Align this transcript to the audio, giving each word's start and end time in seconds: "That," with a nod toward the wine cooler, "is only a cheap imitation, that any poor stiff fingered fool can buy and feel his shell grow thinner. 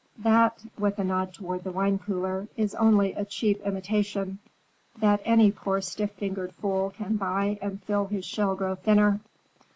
"That," 0.17 0.63
with 0.79 0.97
a 0.97 1.03
nod 1.03 1.31
toward 1.31 1.63
the 1.63 1.71
wine 1.71 1.99
cooler, 1.99 2.47
"is 2.57 2.73
only 2.73 3.13
a 3.13 3.23
cheap 3.23 3.61
imitation, 3.61 4.39
that 4.97 5.21
any 5.25 5.51
poor 5.51 5.79
stiff 5.79 6.11
fingered 6.13 6.53
fool 6.53 6.89
can 6.89 7.17
buy 7.17 7.59
and 7.61 7.83
feel 7.83 8.07
his 8.07 8.25
shell 8.25 8.55
grow 8.55 8.73
thinner. 8.73 9.19